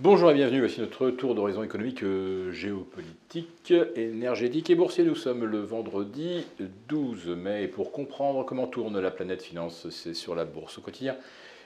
[0.00, 5.02] Bonjour et bienvenue, voici notre tour d'horizon économique, euh, géopolitique, énergétique et boursier.
[5.02, 6.46] Nous sommes le vendredi
[6.86, 11.16] 12 mai pour comprendre comment tourne la planète finance, c'est sur la bourse au quotidien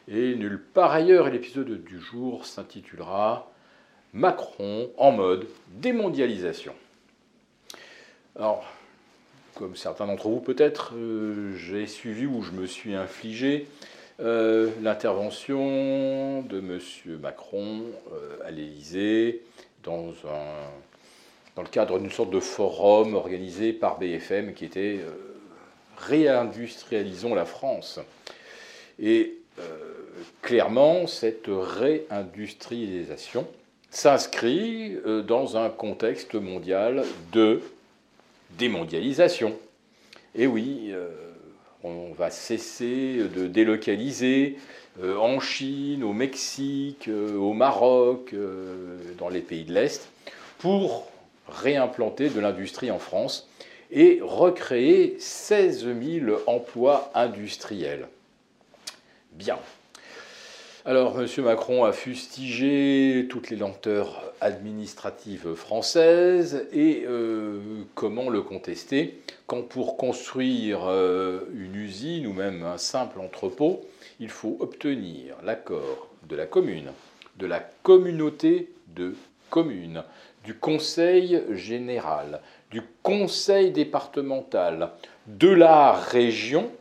[0.08, 1.29] et nulle part ailleurs.
[1.29, 3.53] Et l'épisode du jour s'intitulera
[4.14, 6.72] Macron en mode démondialisation.
[8.34, 8.64] Alors,
[9.56, 13.68] comme certains d'entre vous peut-être, euh, j'ai suivi ou je me suis infligé
[14.20, 16.78] euh, l'intervention de M.
[17.20, 17.82] Macron
[18.12, 19.42] euh, à l'Élysée
[19.82, 20.12] dans,
[21.56, 25.01] le cadre d'une sorte de forum organisé par BFM qui était
[25.96, 28.01] Réindustrialisons la France.
[28.98, 29.37] Et
[30.40, 33.46] clairement, cette réindustrialisation
[33.90, 37.60] s'inscrit dans un contexte mondial de
[38.59, 39.56] démondialisation.
[40.34, 41.09] Et oui, euh,
[41.84, 44.59] on va cesser de délocaliser
[45.02, 48.34] euh, en Chine, au Mexique, euh, au Maroc,
[49.18, 50.09] dans les pays de l'Est,
[50.59, 51.10] pour
[51.48, 53.48] réimplanter de l'industrie en France
[53.90, 58.09] et recréer 16 000 emplois industriels.
[59.32, 59.59] Bien.
[60.85, 61.29] Alors, M.
[61.45, 67.61] Macron a fustigé toutes les lenteurs administratives françaises et euh,
[67.94, 69.21] comment le contester?
[69.47, 73.83] Quand pour construire euh, une usine ou même un simple entrepôt,
[74.19, 76.91] il faut obtenir l'accord de la commune,
[77.38, 79.15] de la communauté de
[79.50, 80.03] communes,
[80.43, 82.41] du conseil général,
[82.72, 84.91] du conseil départemental,
[85.28, 86.72] de la région,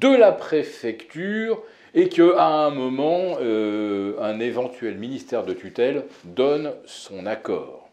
[0.00, 1.62] de la préfecture
[1.94, 7.88] et qu'à un moment, euh, un éventuel ministère de tutelle donne son accord.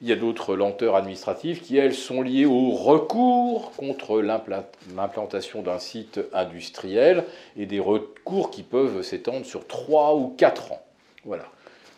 [0.00, 5.80] Il y a d'autres lenteurs administratives qui, elles, sont liées au recours contre l'implantation d'un
[5.80, 7.24] site industriel
[7.56, 10.82] et des recours qui peuvent s'étendre sur trois ou quatre ans.
[11.24, 11.44] Voilà.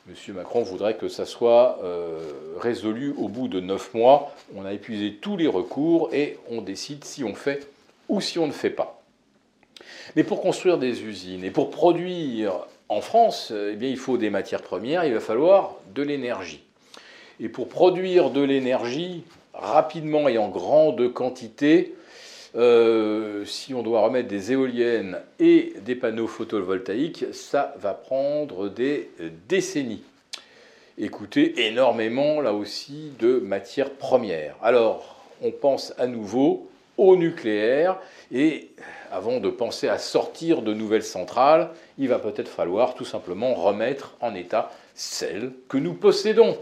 [0.06, 2.18] Monsieur Macron voudrait que ça soit euh,
[2.58, 4.34] résolu au bout de neuf mois.
[4.56, 7.68] On a épuisé tous les recours et on décide si on fait
[8.08, 8.99] ou si on ne fait pas.
[10.16, 14.30] Mais pour construire des usines et pour produire en France, eh bien, il faut des
[14.30, 16.62] matières premières, il va falloir de l'énergie.
[17.38, 19.24] Et pour produire de l'énergie
[19.54, 21.94] rapidement et en grande quantité,
[22.56, 29.10] euh, si on doit remettre des éoliennes et des panneaux photovoltaïques, ça va prendre des
[29.48, 30.02] décennies.
[30.98, 34.56] Écoutez, énormément là aussi de matières premières.
[34.62, 36.69] Alors, on pense à nouveau
[37.00, 37.98] au nucléaire
[38.30, 38.68] et
[39.10, 44.16] avant de penser à sortir de nouvelles centrales, il va peut-être falloir tout simplement remettre
[44.20, 46.58] en état celles que nous possédons.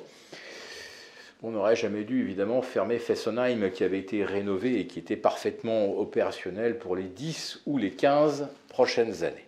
[1.43, 5.99] On n'aurait jamais dû évidemment fermer Fessenheim qui avait été rénové et qui était parfaitement
[5.99, 9.47] opérationnel pour les 10 ou les 15 prochaines années.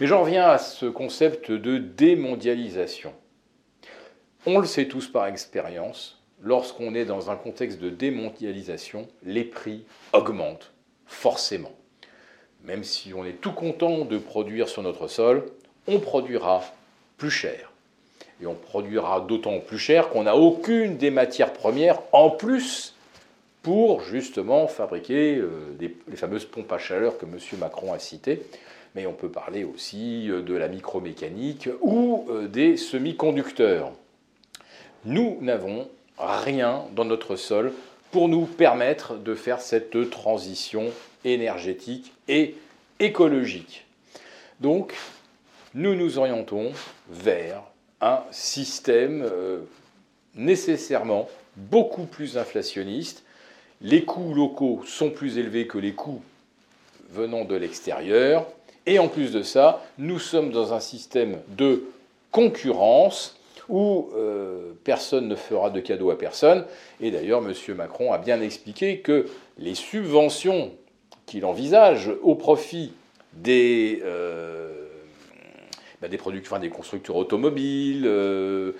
[0.00, 3.12] Mais j'en reviens à ce concept de démondialisation.
[4.46, 9.84] On le sait tous par expérience, lorsqu'on est dans un contexte de démondialisation, les prix
[10.12, 10.72] augmentent
[11.06, 11.72] forcément.
[12.64, 15.46] Même si on est tout content de produire sur notre sol,
[15.86, 16.62] on produira
[17.16, 17.72] plus cher.
[18.42, 22.94] Et on produira d'autant plus cher qu'on n'a aucune des matières premières en plus
[23.62, 27.38] pour justement fabriquer euh, les fameuses pompes à chaleur que M.
[27.58, 28.42] Macron a citées.
[28.94, 33.92] Mais on peut parler aussi euh, de la micromécanique ou euh, des semi-conducteurs.
[35.04, 35.88] Nous n'avons
[36.20, 37.72] rien dans notre sol
[38.10, 40.90] pour nous permettre de faire cette transition
[41.24, 42.56] énergétique et
[42.98, 43.86] écologique.
[44.60, 44.94] Donc,
[45.74, 46.72] nous nous orientons
[47.08, 47.62] vers
[48.00, 49.60] un système euh,
[50.34, 53.24] nécessairement beaucoup plus inflationniste.
[53.80, 56.22] Les coûts locaux sont plus élevés que les coûts
[57.10, 58.46] venant de l'extérieur.
[58.86, 61.84] Et en plus de ça, nous sommes dans un système de
[62.30, 63.36] concurrence
[63.68, 66.64] où euh, personne ne fera de cadeaux à personne.
[67.00, 67.52] Et d'ailleurs, M.
[67.76, 69.26] Macron a bien expliqué que
[69.58, 70.72] les subventions
[71.26, 72.92] qu'il envisage au profit
[73.34, 74.72] des, euh,
[76.02, 76.18] bah, des,
[76.68, 78.72] constructeurs automobiles, euh,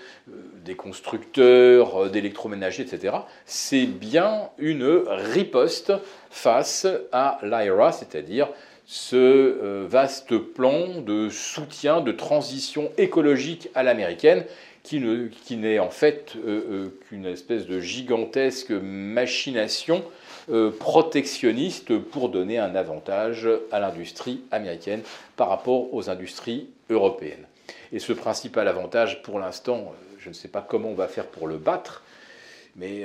[0.65, 5.93] des constructeurs d'électroménager, etc., c'est bien une riposte
[6.31, 8.49] face à l'IRA, c'est-à-dire
[8.87, 14.45] ce vaste plan de soutien, de transition écologique à l'américaine
[14.83, 20.03] qui, n'est en fait euh, euh, qu'une espèce de gigantesque machination
[20.51, 25.03] euh, protectionniste pour donner un avantage à l'industrie américaine
[25.37, 27.47] par rapport aux industries européennes.
[27.93, 31.47] Et ce principal avantage, pour l'instant, je ne sais pas comment on va faire pour
[31.47, 32.03] le battre,
[32.77, 33.05] mais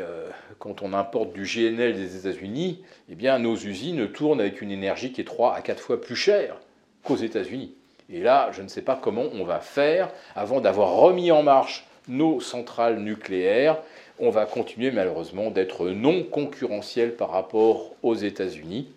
[0.59, 5.11] quand on importe du GNL des États-Unis, eh bien nos usines tournent avec une énergie
[5.11, 6.57] qui est 3 à 4 fois plus chère
[7.03, 7.73] qu'aux États-Unis.
[8.09, 11.85] Et là, je ne sais pas comment on va faire avant d'avoir remis en marche
[12.07, 13.77] nos centrales nucléaires.
[14.19, 18.87] On va continuer malheureusement d'être non concurrentiel par rapport aux États-Unis.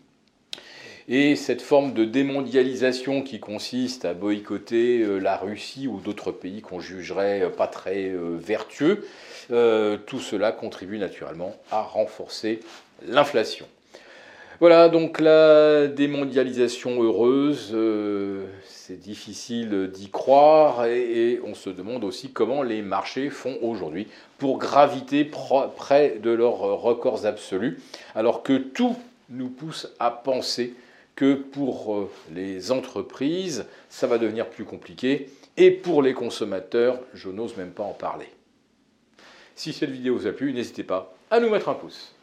[1.10, 6.60] Et cette forme de démondialisation qui consiste à boycotter euh, la Russie ou d'autres pays
[6.60, 9.06] qu'on jugerait euh, pas très euh, vertueux,
[10.06, 12.60] tout cela contribue naturellement à renforcer
[13.06, 13.64] l'inflation.
[14.60, 17.76] Voilà, donc la démondialisation heureuse,
[18.64, 24.58] c'est difficile d'y croire et, on se demande aussi comment les marchés font aujourd'hui pour
[24.58, 27.78] graviter près de leurs records absolus,
[28.16, 28.96] alors que tout
[29.31, 30.75] nous pousse à penser
[31.14, 35.28] que pour euh, les entreprises, ça va devenir plus compliqué.
[35.56, 38.28] Et pour les consommateurs, je n'ose même pas en parler.
[39.56, 42.14] Si cette vidéo vous a plu, n'hésitez pas à nous mettre un pouce.